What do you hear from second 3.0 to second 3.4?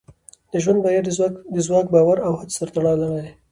ده.